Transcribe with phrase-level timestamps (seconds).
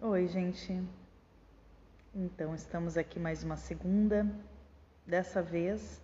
[0.00, 0.80] Oi, gente.
[2.14, 4.24] Então, estamos aqui mais uma segunda.
[5.04, 6.00] Dessa vez,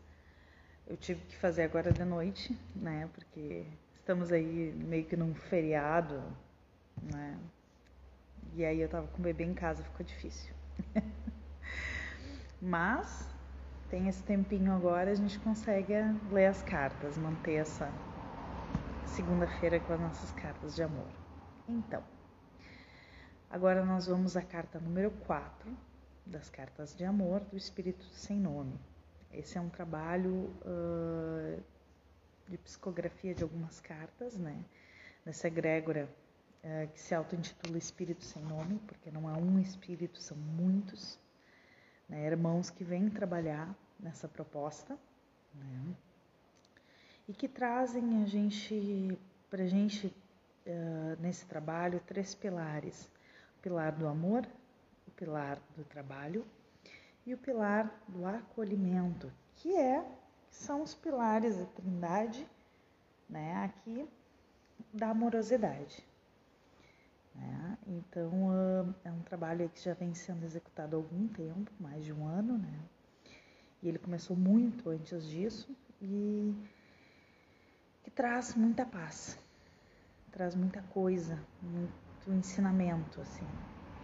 [0.85, 3.09] eu tive que fazer agora de noite, né?
[3.15, 6.21] Porque estamos aí meio que num feriado,
[7.01, 7.39] né?
[8.57, 10.53] E aí eu tava com o bebê em casa, ficou difícil.
[12.61, 13.29] Mas
[13.89, 15.95] tem esse tempinho agora, a gente consegue
[16.33, 17.89] ler as cartas, manter essa
[19.07, 21.07] segunda-feira com as nossas cartas de amor.
[21.69, 22.03] Então,
[23.55, 25.71] Agora nós vamos à carta número 4
[26.27, 28.77] das cartas de amor do Espírito Sem Nome.
[29.33, 31.63] Esse é um trabalho uh,
[32.49, 34.65] de psicografia de algumas cartas, né?
[35.25, 36.09] Nessa egrégora
[36.65, 41.17] uh, que se auto-intitula Espírito Sem Nome, porque não há um espírito, são muitos.
[42.09, 42.27] Né?
[42.27, 44.99] Irmãos que vêm trabalhar nessa proposta,
[45.55, 45.95] né?
[47.29, 49.17] E que trazem a gente,
[49.49, 50.09] pra gente,
[50.67, 53.15] uh, nesse trabalho, três pilares
[53.65, 54.47] pilar do amor,
[55.09, 56.45] o pilar do trabalho
[57.25, 60.05] e o pilar do acolhimento, que é
[60.51, 62.47] são os pilares da Trindade,
[63.27, 64.07] né, aqui
[64.93, 66.07] da amorosidade.
[67.35, 67.79] Né?
[67.87, 68.31] Então
[69.03, 72.59] é um trabalho que já vem sendo executado há algum tempo, mais de um ano,
[72.59, 72.79] né?
[73.83, 76.55] E ele começou muito antes disso e
[78.03, 79.39] que traz muita paz,
[80.31, 83.47] traz muita coisa, muito do ensinamento, assim.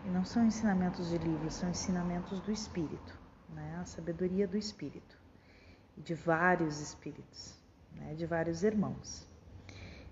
[0.05, 3.19] E não são ensinamentos de livros, são ensinamentos do Espírito,
[3.55, 3.79] né?
[3.81, 5.17] A sabedoria do Espírito,
[5.97, 7.55] de vários espíritos,
[7.97, 8.15] né?
[8.15, 9.27] De vários irmãos.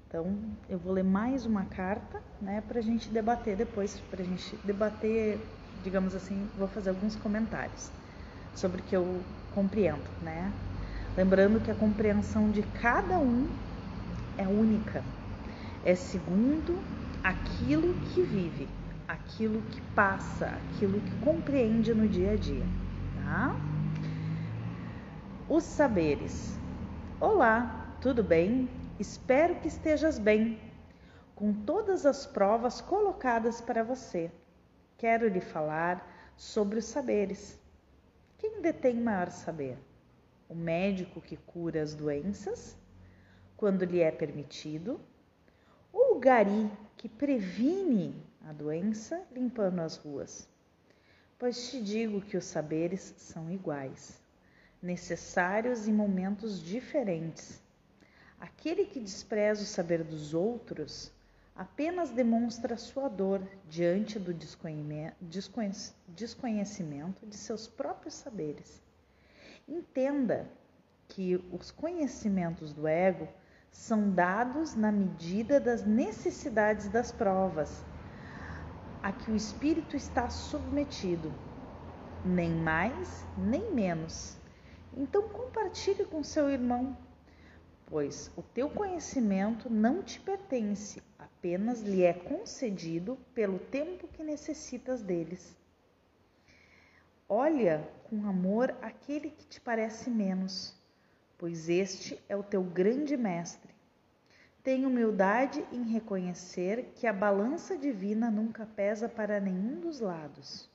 [0.07, 2.63] Então, eu vou ler mais uma carta, né?
[2.63, 5.39] Para a gente debater depois, para a gente debater,
[5.83, 7.91] digamos assim, vou fazer alguns comentários
[8.55, 9.23] sobre o que eu
[9.55, 10.51] compreendo, né?
[11.17, 13.47] Lembrando que a compreensão de cada um
[14.37, 15.03] é única,
[15.85, 16.79] é segundo
[17.23, 18.69] aquilo que vive,
[19.07, 22.65] aquilo que passa, aquilo que compreende no dia a dia,
[23.25, 23.57] tá?
[25.49, 26.57] Os saberes.
[27.21, 28.69] Olá, tudo bem?
[28.99, 30.61] Espero que estejas bem.
[31.35, 34.31] Com todas as provas colocadas para você,
[34.97, 37.59] quero lhe falar sobre os saberes.
[38.39, 39.79] Quem detém maior saber?
[40.49, 42.77] O médico que cura as doenças,
[43.57, 45.01] quando lhe é permitido,
[45.93, 48.15] ou o gari que previne
[48.47, 50.47] a doença limpando as ruas.
[51.39, 54.21] Pois te digo que os saberes são iguais,
[54.83, 57.63] necessários em momentos diferentes.
[58.41, 61.13] Aquele que despreza o saber dos outros
[61.55, 68.83] apenas demonstra sua dor diante do desconhecimento de seus próprios saberes.
[69.69, 70.51] Entenda
[71.09, 73.29] que os conhecimentos do ego
[73.71, 77.85] são dados na medida das necessidades das provas
[79.03, 81.33] a que o espírito está submetido,
[82.25, 84.37] nem mais nem menos.
[84.97, 86.97] Então compartilhe com seu irmão,
[87.87, 95.03] pois o teu conhecimento não te pertence, apenas lhe é concedido pelo tempo que necessitas
[95.03, 95.57] deles.
[97.29, 100.78] Olha com amor aquele que te parece menos
[101.39, 103.73] pois este é o teu grande mestre.
[104.63, 110.69] Tenha humildade em reconhecer que a balança divina nunca pesa para nenhum dos lados,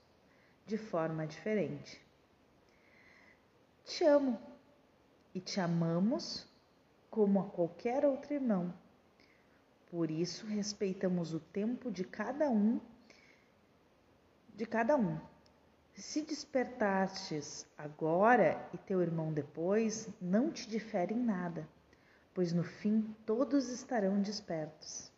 [0.65, 2.01] de forma diferente.
[3.83, 4.39] Te amo
[5.35, 6.47] e te amamos
[7.09, 8.73] como a qualquer outro irmão.
[9.91, 12.79] Por isso respeitamos o tempo de cada um,
[14.55, 15.19] de cada um,
[16.01, 21.67] se despertastes agora e teu irmão depois, não te difere em nada,
[22.33, 25.11] pois no fim todos estarão despertos.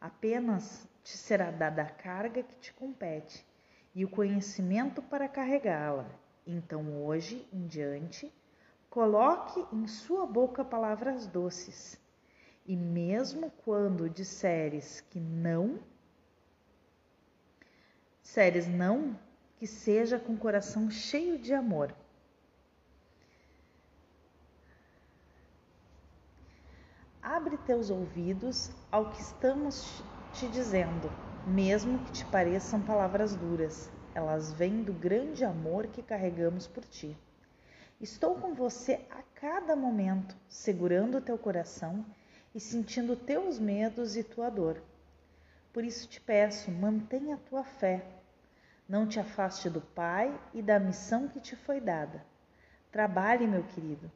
[0.00, 3.46] Apenas te será dada a carga que te compete
[3.94, 6.06] e o conhecimento para carregá-la.
[6.46, 8.32] Então, hoje em diante,
[8.88, 11.98] coloque em sua boca palavras doces,
[12.66, 15.78] e mesmo quando disseres que não,
[18.22, 19.18] disseres não,
[19.60, 21.94] que seja com o coração cheio de amor.
[27.22, 30.02] Abre teus ouvidos ao que estamos
[30.32, 31.12] te dizendo,
[31.46, 33.90] mesmo que te pareçam palavras duras.
[34.14, 37.14] Elas vêm do grande amor que carregamos por ti.
[38.00, 42.02] Estou com você a cada momento, segurando teu coração
[42.54, 44.82] e sentindo teus medos e tua dor.
[45.70, 48.19] Por isso te peço, mantenha a tua fé,
[48.90, 52.26] não te afaste do Pai e da missão que te foi dada.
[52.90, 54.10] Trabalhe, meu querido,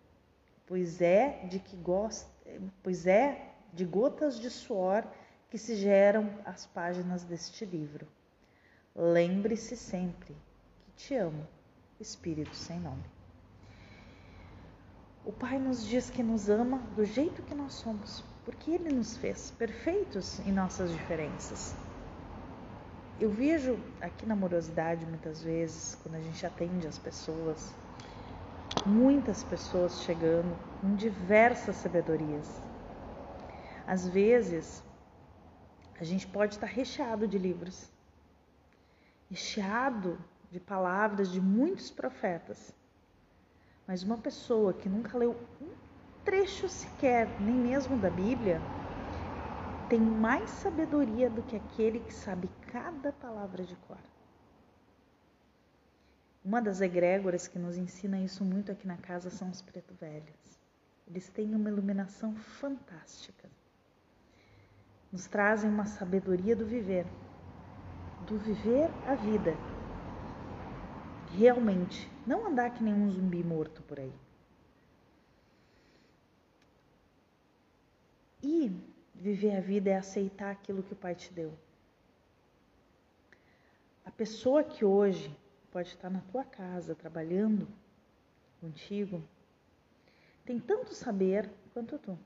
[0.67, 2.29] pois é de que gosta,
[2.83, 5.07] pois é de gotas de suor
[5.49, 8.09] que se geram as páginas deste livro.
[8.97, 10.37] lembre-se sempre
[10.85, 11.47] que te amo,
[12.01, 13.05] Espírito sem nome.
[15.25, 19.17] O Pai nos diz que nos ama do jeito que nós somos, porque Ele nos
[19.17, 21.77] fez perfeitos em nossas diferenças.
[23.21, 27.73] Eu vejo aqui na morosidade muitas vezes, quando a gente atende as pessoas,
[28.85, 32.61] muitas pessoas chegando com diversas sabedorias.
[33.87, 34.83] Às vezes,
[36.01, 37.89] a gente pode estar recheado de livros,
[39.31, 40.19] recheado
[40.51, 42.73] de palavras de muitos profetas,
[43.87, 45.69] mas uma pessoa que nunca leu um
[46.25, 48.61] trecho sequer, nem mesmo da Bíblia,
[49.89, 53.99] tem mais sabedoria do que aquele que sabe cada palavra de cor.
[56.45, 60.59] Uma das egrégoras que nos ensina isso muito aqui na casa são os preto velhos.
[61.07, 63.49] Eles têm uma iluminação fantástica.
[65.11, 67.07] Nos trazem uma sabedoria do viver,
[68.27, 69.55] do viver a vida.
[71.33, 74.13] Realmente, não andar que nem um zumbi morto por aí.
[78.43, 81.53] E viver a vida é aceitar aquilo que o Pai te deu.
[84.05, 85.35] A pessoa que hoje
[85.71, 87.67] pode estar na tua casa trabalhando
[88.61, 89.23] contigo
[90.45, 92.19] tem tanto saber quanto tu.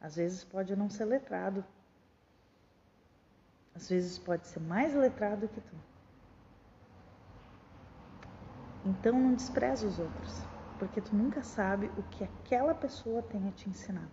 [0.00, 1.64] Às vezes pode não ser letrado.
[3.74, 5.76] Às vezes pode ser mais letrado que tu.
[8.86, 10.32] Então não despreza os outros,
[10.78, 14.08] porque tu nunca sabe o que aquela pessoa tem a te ensinar.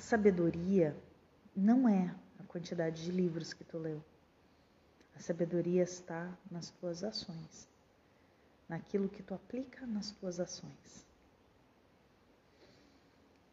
[0.00, 0.96] Sabedoria
[1.54, 4.02] não é a quantidade de livros que tu leu.
[5.14, 7.68] A sabedoria está nas tuas ações,
[8.68, 11.06] naquilo que tu aplica nas tuas ações.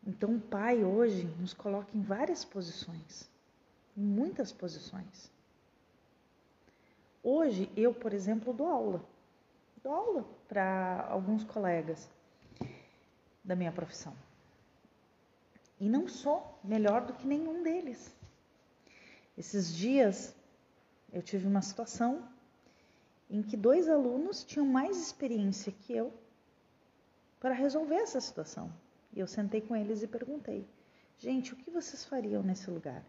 [0.05, 3.29] Então, o Pai hoje nos coloca em várias posições,
[3.95, 5.29] em muitas posições.
[7.21, 9.03] Hoje, eu, por exemplo, dou aula.
[9.83, 12.09] Dou aula para alguns colegas
[13.43, 14.15] da minha profissão.
[15.79, 18.15] E não sou melhor do que nenhum deles.
[19.37, 20.35] Esses dias
[21.13, 22.27] eu tive uma situação
[23.29, 26.13] em que dois alunos tinham mais experiência que eu
[27.39, 28.73] para resolver essa situação.
[29.13, 30.67] E eu sentei com eles e perguntei:
[31.17, 33.03] gente, o que vocês fariam nesse lugar?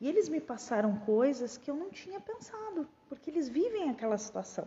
[0.00, 4.66] E eles me passaram coisas que eu não tinha pensado, porque eles vivem aquela situação.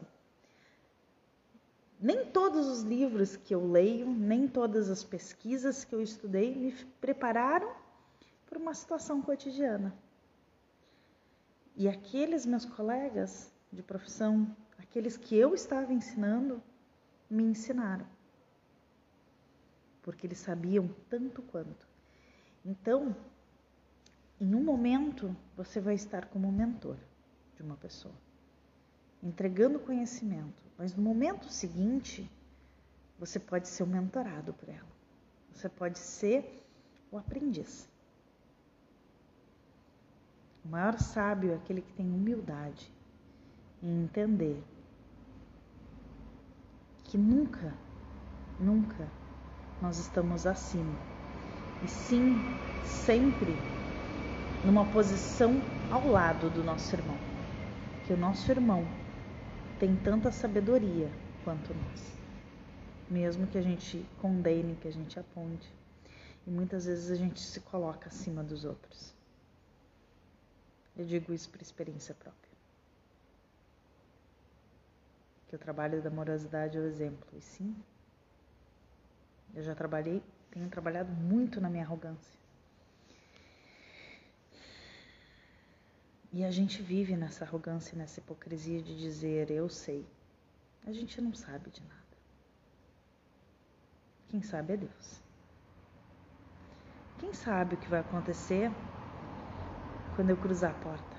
[2.00, 6.72] Nem todos os livros que eu leio, nem todas as pesquisas que eu estudei me
[7.02, 7.74] prepararam
[8.46, 9.94] para uma situação cotidiana.
[11.76, 16.62] E aqueles meus colegas de profissão, aqueles que eu estava ensinando,
[17.28, 18.06] me ensinaram.
[20.04, 21.88] Porque eles sabiam tanto quanto.
[22.64, 23.16] Então,
[24.40, 26.98] em um momento, você vai estar como mentor
[27.56, 28.14] de uma pessoa
[29.22, 32.30] entregando conhecimento, mas no momento seguinte,
[33.20, 34.98] você pode ser o mentorado por ela.
[35.54, 36.64] Você pode ser
[37.12, 37.90] o aprendiz.
[40.64, 42.92] O maior sábio é aquele que tem humildade
[43.82, 44.64] em entender
[47.06, 47.74] que nunca,
[48.60, 49.08] nunca
[49.82, 50.96] nós estamos acima.
[51.84, 52.36] E sim,
[52.84, 53.56] sempre
[54.66, 57.18] numa posição ao lado do nosso irmão.
[58.06, 58.86] Que o nosso irmão
[59.80, 61.10] tem tanta sabedoria
[61.44, 62.18] quanto nós.
[63.10, 65.72] Mesmo que a gente condene, que a gente aponte.
[66.46, 69.14] E muitas vezes a gente se coloca acima dos outros.
[70.98, 72.52] Eu digo isso por experiência própria.
[75.48, 77.28] Que o trabalho da amorosidade é o exemplo.
[77.34, 77.76] E sim,
[79.54, 82.47] eu já trabalhei, tenho trabalhado muito na minha arrogância.
[86.32, 90.06] E a gente vive nessa arrogância, nessa hipocrisia de dizer eu sei.
[90.86, 91.98] A gente não sabe de nada.
[94.30, 95.22] Quem sabe é Deus.
[97.20, 98.72] Quem sabe o que vai acontecer
[100.16, 101.18] quando eu cruzar a porta?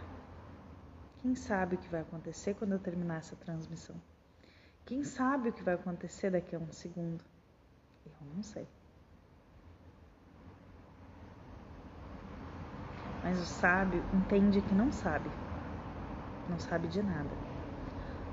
[1.23, 3.97] Quem sabe o que vai acontecer quando eu terminar essa transmissão?
[4.85, 7.25] Quem sabe o que vai acontecer daqui a um segundo?
[8.07, 8.67] Eu não sei.
[13.29, 15.31] Mas o sábio entende que não sabe,
[16.49, 17.37] não sabe de nada.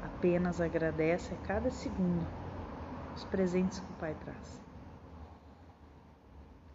[0.01, 2.25] Apenas agradece a cada segundo
[3.13, 4.61] os presentes que o Pai traz.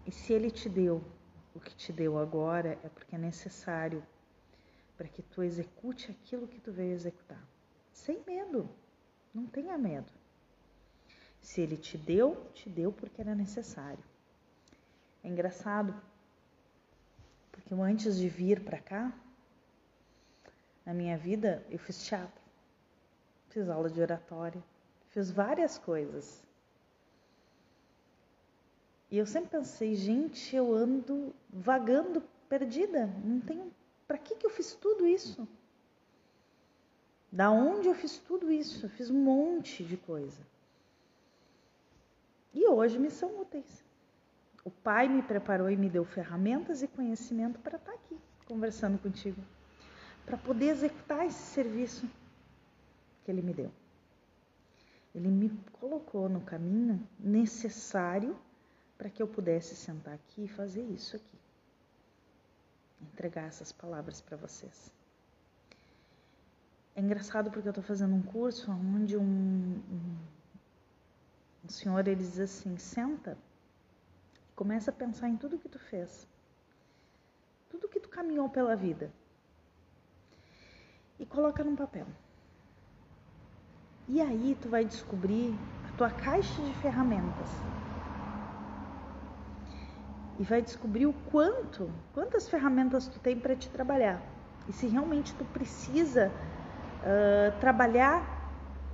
[0.05, 1.03] E se Ele te deu
[1.55, 4.07] o que te deu agora, é porque é necessário
[4.99, 7.43] para que tu execute aquilo que tu veio executar.
[7.91, 8.69] Sem medo,
[9.33, 10.12] não tenha medo.
[11.41, 14.05] Se Ele te deu, te deu porque era necessário.
[15.25, 15.95] É engraçado
[17.61, 19.12] porque eu, antes de vir para cá,
[20.85, 22.43] na minha vida, eu fiz teatro,
[23.50, 24.62] fiz aula de oratória,
[25.11, 26.43] fiz várias coisas.
[29.11, 33.73] E eu sempre pensei, gente, eu ando vagando, perdida, não tenho.
[34.07, 35.47] Para que, que eu fiz tudo isso?
[37.31, 38.87] Da onde eu fiz tudo isso?
[38.87, 40.40] Eu fiz um monte de coisa.
[42.52, 43.85] E hoje me são úteis.
[44.64, 49.40] O Pai me preparou e me deu ferramentas e conhecimento para estar aqui conversando contigo,
[50.26, 52.11] para poder executar esse serviço
[53.25, 53.71] que Ele me deu.
[55.14, 58.37] Ele me colocou no caminho necessário
[58.99, 61.38] para que eu pudesse sentar aqui e fazer isso aqui.
[63.00, 64.93] Entregar essas palavras para vocês.
[66.95, 70.17] É engraçado porque eu estou fazendo um curso onde um, um,
[71.64, 73.38] um senhor ele diz assim: senta,
[74.61, 76.29] começa a pensar em tudo que tu fez,
[77.71, 79.11] tudo que tu caminhou pela vida
[81.19, 82.07] e coloca num papel.
[84.07, 85.55] E aí tu vai descobrir
[85.88, 87.49] a tua caixa de ferramentas
[90.38, 94.21] e vai descobrir o quanto, quantas ferramentas tu tem para te trabalhar
[94.69, 98.23] e se realmente tu precisa uh, trabalhar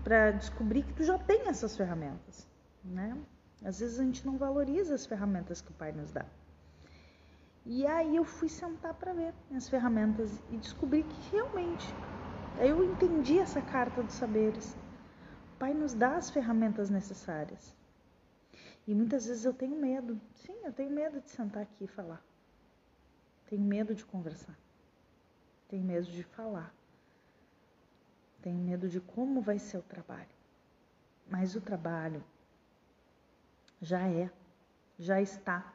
[0.04, 2.49] para descobrir que tu já tem essas ferramentas,
[2.85, 3.16] né?
[3.64, 6.26] Às vezes a gente não valoriza as ferramentas que o Pai nos dá.
[7.64, 11.84] E aí eu fui sentar para ver as ferramentas e descobri que realmente
[12.60, 14.76] eu entendi essa carta dos saberes.
[15.54, 17.75] O Pai nos dá as ferramentas necessárias.
[18.86, 20.20] E muitas vezes eu tenho medo.
[20.34, 22.22] Sim, eu tenho medo de sentar aqui e falar.
[23.48, 24.56] Tenho medo de conversar.
[25.68, 26.72] Tenho medo de falar.
[28.42, 30.28] Tenho medo de como vai ser o trabalho.
[31.28, 32.22] Mas o trabalho
[33.80, 34.30] já é,
[34.99, 35.73] já está.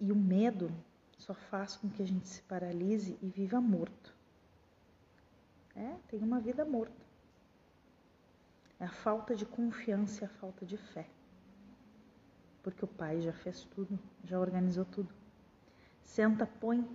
[0.00, 0.72] E o medo
[1.16, 4.14] só faz com que a gente se paralise e viva morto.
[5.74, 7.06] É, tem uma vida morta.
[8.80, 11.08] É a falta de confiança e a falta de fé.
[12.62, 15.12] Porque o Pai já fez tudo, já organizou tudo.
[16.04, 16.86] Senta, põe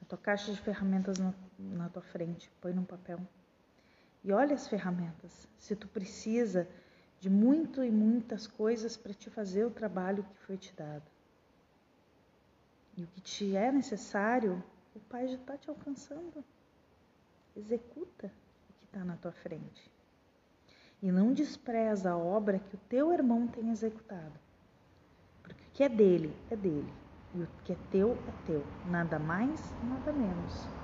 [0.00, 3.20] a tua caixa de ferramentas na, na tua frente, põe num papel.
[4.22, 5.46] E olha as ferramentas.
[5.58, 6.68] Se tu precisa
[7.24, 11.10] de muito e muitas coisas para te fazer o trabalho que foi te dado.
[12.98, 14.62] E o que te é necessário,
[14.94, 16.44] o Pai já está te alcançando.
[17.56, 18.26] Executa
[18.68, 19.90] o que está na tua frente
[21.02, 24.38] e não despreza a obra que o teu irmão tem executado.
[25.42, 26.92] Porque o que é dele, é dele,
[27.34, 30.83] e o que é teu, é teu, nada mais, nada menos.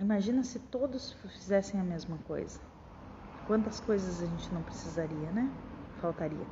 [0.00, 2.58] Imagina se todos fizessem a mesma coisa.
[3.46, 5.46] Quantas coisas a gente não precisaria, né?
[6.00, 6.46] Faltaria.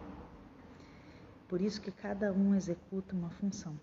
[1.48, 3.80] Por isso que cada um executa uma função.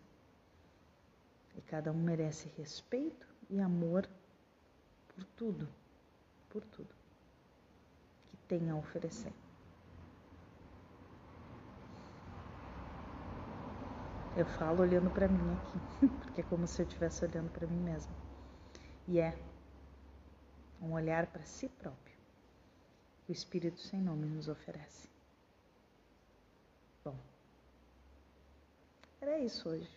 [1.57, 4.07] E cada um merece respeito e amor
[5.07, 5.67] por tudo,
[6.47, 6.93] por tudo
[8.29, 9.33] que tem a oferecer.
[14.37, 17.79] Eu falo olhando para mim aqui, porque é como se eu estivesse olhando para mim
[17.79, 18.13] mesma.
[19.07, 19.35] E é
[20.81, 22.15] um olhar para si próprio
[23.27, 25.09] o Espírito sem nome nos oferece.
[27.03, 27.15] Bom,
[29.19, 29.89] era isso hoje.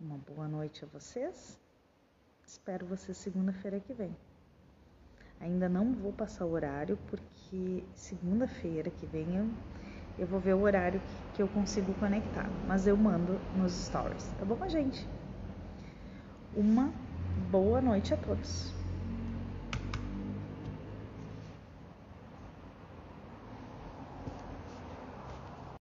[0.00, 1.60] Uma boa noite a vocês
[2.52, 4.14] Espero você segunda-feira que vem.
[5.40, 9.48] Ainda não vou passar o horário porque segunda-feira que vem eu,
[10.18, 14.30] eu, vou ver o horário que, que eu consigo conectar, mas eu mando nos stories,
[14.38, 15.08] tá bom, gente?
[16.54, 16.92] Uma
[17.50, 18.81] boa noite a todos.